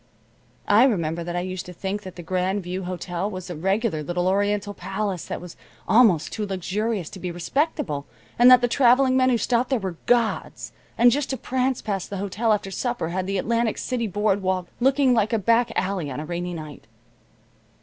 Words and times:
I 0.67 0.85
remember 0.85 1.23
that 1.23 1.35
I 1.35 1.41
used 1.41 1.67
to 1.67 1.73
think 1.73 2.01
that 2.01 2.15
the 2.15 2.23
Grand 2.23 2.63
View 2.63 2.85
Hotel 2.85 3.29
was 3.29 3.51
a 3.51 3.55
regular 3.55 4.01
little 4.01 4.27
oriental 4.27 4.73
palace 4.73 5.25
that 5.25 5.39
was 5.39 5.55
almost 5.87 6.33
too 6.33 6.43
luxurious 6.43 7.07
to 7.11 7.19
be 7.19 7.29
respectable, 7.29 8.07
and 8.39 8.49
that 8.49 8.61
the 8.61 8.67
traveling 8.67 9.15
men 9.15 9.29
who 9.29 9.37
stopped 9.37 9.69
there 9.69 9.77
were 9.77 9.97
gods, 10.07 10.71
and 10.97 11.11
just 11.11 11.29
to 11.29 11.37
prance 11.37 11.83
past 11.83 12.09
the 12.09 12.17
hotel 12.17 12.51
after 12.51 12.71
supper 12.71 13.09
had 13.09 13.27
the 13.27 13.37
Atlantic 13.37 13.77
City 13.77 14.07
board 14.07 14.41
walk 14.41 14.69
looking 14.79 15.13
like 15.13 15.33
a 15.33 15.37
back 15.37 15.71
alley 15.75 16.09
on 16.09 16.19
a 16.19 16.25
rainy 16.25 16.55
night. 16.55 16.87